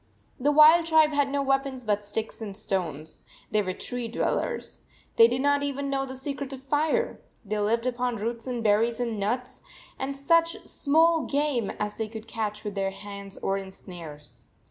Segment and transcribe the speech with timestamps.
[0.39, 3.21] The wild tribe had no weapons but sticks and stones.
[3.51, 4.79] They were tree dwellers.
[5.15, 7.21] They did not even know the secret of fire.
[7.45, 9.61] They lived upon roots and berries and nuts,
[9.99, 14.47] and such small game as they could catch with their hands or in snares.